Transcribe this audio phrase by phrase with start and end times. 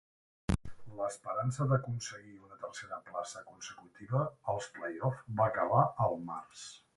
[0.99, 6.67] L'esperança d'aconseguir una tercera plaça consecutiva per als play-offs va acabar al març.